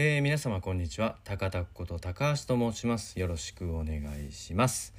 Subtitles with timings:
[0.00, 1.16] えー、皆様こんにちは。
[1.24, 3.18] 高田こと高橋と申します。
[3.18, 3.96] よろしくお願
[4.28, 4.94] いします、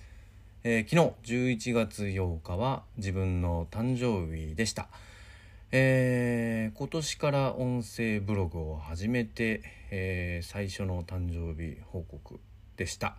[0.66, 4.90] えー、昨日11月8日は自分の誕生日でした、
[5.72, 12.38] えー、今年から音声ブログを始めて、え最初の誕生日報告
[12.76, 13.16] でした。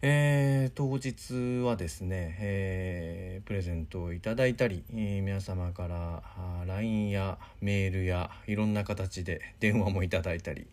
[0.00, 6.22] えー、当日はですね、えー、プレゼントをいただいたり、えー、皆様から
[6.66, 10.66] LINE やメールやいろんな形で電話もいただいたり、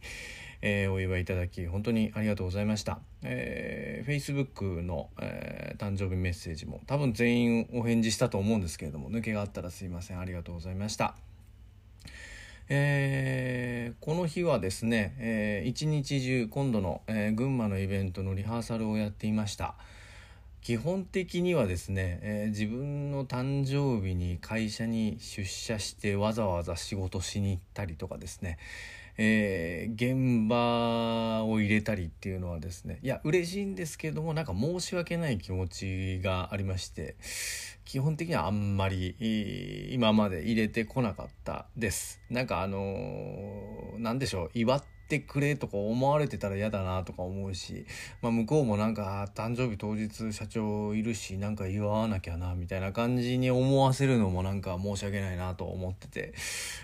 [0.61, 10.19] えお祝いいただき本当にありがとうございました、え Facebook の、え誕生日メッセージも多分全員お返事したと思うんですけれども抜けがあったらすいません。
[10.19, 11.26] ありがとうございました。
[12.69, 19.75] えー、この日はですね、えー、一日中今度の、えー、群馬のイベントのリハーサルをやっていました。
[20.61, 28.57] 基本的にはですね、えー、自分の誕生日に会社に出社してわざわざ仕事しに行ったりとかですね、
[29.17, 37.15] えー、現場を入れたりっていうのはですねいや嬉しいんですけどもなんか申し訳ない気持ちがありまして
[37.83, 39.15] 基本的にはあんまり
[39.91, 42.19] 今まで入れてこなかったです。
[42.29, 47.85] なんかあのー、なんでしょう祝っってくれとか思われてたら嫌だなとか思うし、
[48.21, 56.33] まあ、向こうもなんか誕生日当日社長いるしなんか祝わなきゃなみたいな感じに思わせるのもなんか申し訳ないなと思ってて、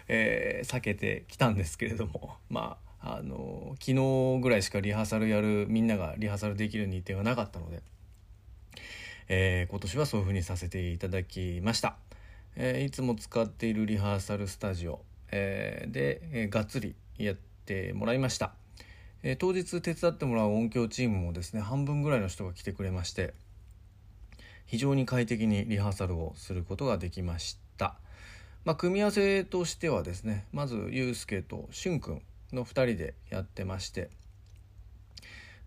[0.07, 7.83] えー、避けてきたんですけれども まああの昨日ぐらいしかリハーサルやるみんながリハーサルできる日程がなかったので、
[9.27, 11.97] えー、今年はそういう風にさせていただきました。
[12.55, 18.51] えー、いつも使っているリハーサルスタジオ、えー、で、え、がっつりやってってもらいました、
[19.23, 23.33] えー、当日手伝ってもらう音響チームもですね半分ぐらいの人が来てくれまして
[24.65, 27.95] 非常に快適にリハーサルをすることができました。
[28.65, 32.21] まあ、組み合わせとしてはですねまずゆうすけとしゅんくん
[32.53, 34.09] の2人でやってまして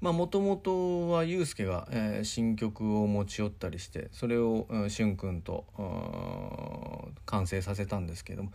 [0.00, 5.66] もともとはゆうすけが、えー、新曲を持ち寄ったりしてそれを、しゅんくんと
[7.26, 8.53] 完成させたんですけども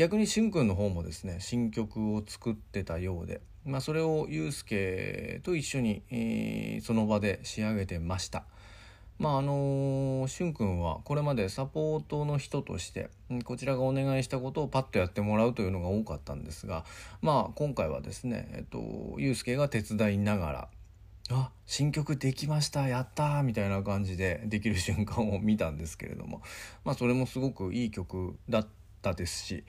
[0.00, 8.44] 逆にしゅんくんの方もですね新曲を作ってたようで、まあ、それをゆうすけと一緒に、えー、その場で仕上げてました。
[9.18, 13.10] まああのしゅんくんはこれまでサポートの人として
[13.44, 16.86] こちらがお願いしたことをパッとやってもらうというのが多かったんですが
[17.20, 20.68] まあ今回はですね、えっと、ゆうすけが手伝いながら
[21.30, 26.40] あ新曲できましたやったみたいな感じでできる瞬間を見たんですけれども
[26.86, 28.66] まあそれもすごくいい曲だっ
[29.02, 29.64] たですし、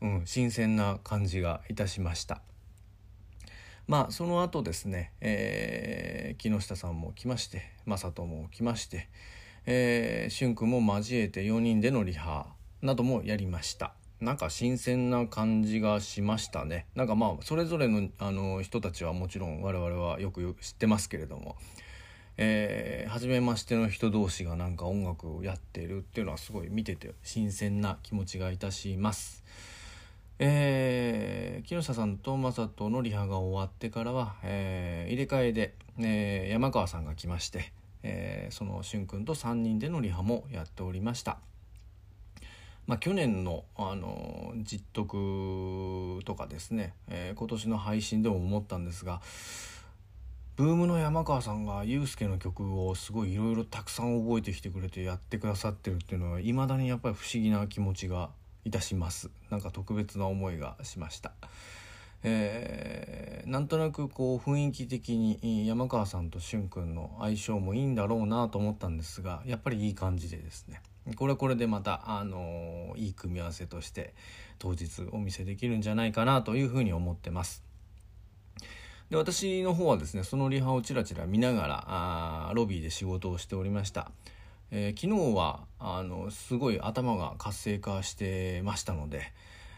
[0.00, 2.42] うん、新鮮な感じがいたしました。
[3.90, 9.08] まあその後ですね、えー、木下さんも来まして正人も来まして、
[9.66, 12.46] えー、俊君も交えて4人でのリハ
[12.82, 21.56] などもやりましたなんか新鮮な感じがしましたねなんかまあそれぞれのあの人たちはもちろん我々はよく知ってますけれども
[22.42, 29.44] えー、初めましての人同士がなんか音楽をやってるっていうのはすごい見てて新鮮な気持ちがいたします。
[30.38, 41.36] えー、木下さんと正人のリハが終わってからは、えー、入れ替えで、えー、山川さんが来まして、えー、そのしゅんくんと3人でのリハもやっておりました。
[42.86, 49.20] まあ、去年の、あの実得とかですね、えー、今年の配信でも思ったんですが
[50.60, 58.28] ブームの山川さんがユースケの曲をすごいいろいろたくさん覚えてきてくれてやってくださってるっていうのはいまだにやっぱり不思議な気持ちが
[58.66, 61.32] いたしますなんか特別な思いがしました。
[62.22, 70.82] えー、なんとなくこう雰囲気的に山川さんとしゅんくんの相性もいいんだろうなと思ったんですがやっぱりいい感じでですね
[71.16, 74.12] これはこれでまた、あのー、いい組み合わせとして
[74.58, 77.69] 当日お見せできるんじゃないかなというふうに思ってます。
[79.10, 84.10] で私の方はですねそのリハをちらちら見ながらあロビーで仕事をしておりました、
[84.70, 89.32] えー、昨日はあのすごい頭が活性化してましたので、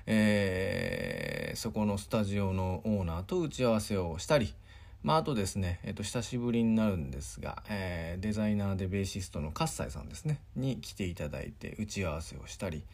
[0.06, 4.54] えー、そこのスタジオのオーナーと打ち合わせをしたり
[5.02, 12.84] まあ、あとですね、えっと、久しぶりになるんですが、えー、デザイナーでベーシストの葛西さんですねに来ていただいて打ち合わせをしたり、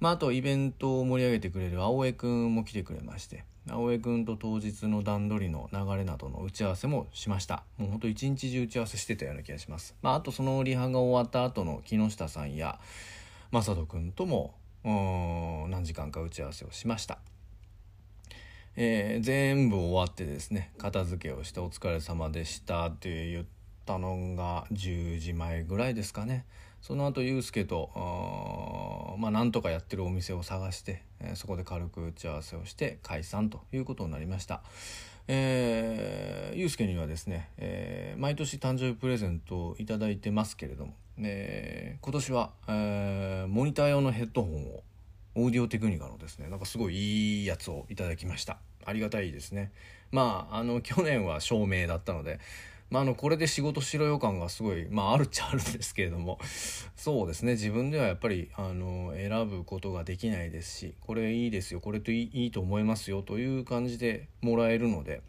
[0.00, 7.62] まあ、あとイベントを盛り上げてくれる青江くんも来てくれまして青江くんと当日の段取りの流れなどの打ち合わせもしました。
[7.76, 12.80] もうほんと一日中打ち合わせしてたような気がします、まあ、あとそのリハが終わった後の木下さんや
[13.52, 17.18] 正人くんとも何時間か打ち合わせをしました。
[18.76, 23.59] えー、全部終わってですね片付けをして「お疲れ様でした」って言って
[23.90, 26.44] たのが10時前ぐらいですかね
[26.80, 27.90] その後ユうスケと
[29.18, 34.62] まあ、なんとかやってるお店を探して、えー、そこで軽く打ち合わせをして解散ということになりました。
[35.28, 44.82] えー、ゆうすけにはですね、えー、毎年誕生日プレゼントを頂いてますけれども、えー、今年は、えー、モニター用のヘッドホンを
[45.34, 49.70] オーディオテクニカのですねなんかすごいいいやつをいただきましたありがたいですね
[50.10, 52.40] まああの去年は照明だったので
[52.90, 56.38] まあ、あのこれで仕事しろよ感がすごい、まあ、あるっちゃあるんですけれども。
[56.96, 57.52] そうですね。
[57.52, 61.80] 自分ではやっぱりあの選ぶことができないですしこれいいですよ。
[61.80, 65.22] これといいと思いますよという感じでもらえるので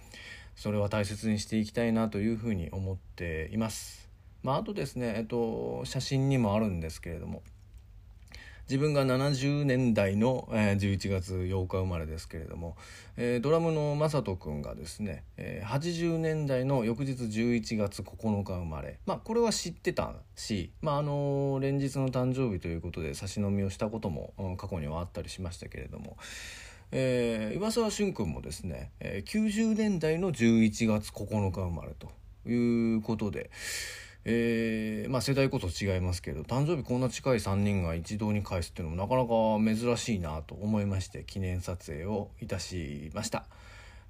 [0.56, 4.10] それは大切にしていきたいなというふうに思っています。
[4.44, 7.44] まあ、あとですね、えっと、写真にもあるんですけれども。
[8.72, 12.78] 自分が70年代の、えー、11月8日生まれですけれども、
[13.18, 26.16] えー、ドラムの正人君がですね、えー、80年代の翌日11月9日生まれまあこれは知ってたし、まああの連日の誕生日ということで差し飲みをしたことも、うん、過去にはあったりしましたけれども。
[26.94, 32.12] えー、岩沢俊君もですね、えー、90年代の11月9日生まれと
[32.50, 33.50] いうことで、
[34.24, 43.46] えー、まあ世代こそ違いますけど誕生日こんな近い3人が一堂に会すっていうのもなかなか珍しいなと思いまして記念撮影をいたしました。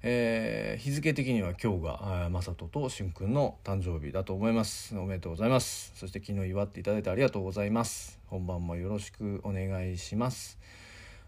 [0.04, 4.98] えー、日付的には今日が正人としゅんくんの誕生日だと思います。
[4.98, 5.92] おめでとうございます。
[5.94, 8.18] そして昨日祝っていただいてありがとうございます。
[8.26, 10.58] 本番もよろしくお願いします。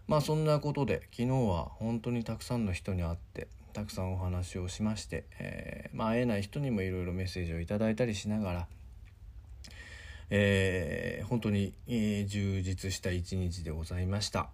[0.07, 8.67] まあそんなことで昨日は本当にたくさんの人に会ってたくさんお話をしまして、えー、まあ、会えない人にもいろいろメッセージをいただいたりしながら
[10.29, 14.49] えー、本当に、えー、充実した一日でございました。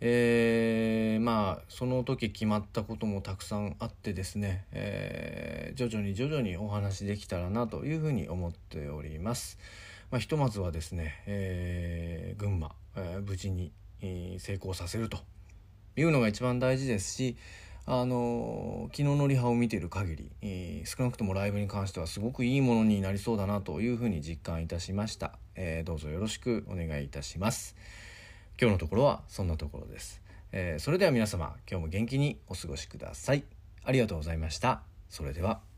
[0.00, 9.58] えー、まあその時決まったこともたくさんあってですね、えー、徐々に徐々にお話できたらなというふうに思っております。
[10.10, 15.18] まあ、ひとまずはですね、えー、群馬、えー、無事に、えー、成功させると
[15.96, 17.36] いうのが一番大事ですし、
[17.86, 27.76] あの昨日のリハを見ている限り、えー、少なくともライブに関してはすごくいいものになりそうだなというふうに実感いたしました、えー、どうぞよろしくお願いいたします。
[28.58, 30.22] 今日のところはそんなところです、
[30.52, 33.44] えー、それでは皆様今日も元気にお過ごしください。
[33.84, 34.82] ありがとうございました。
[35.10, 35.73] それでは。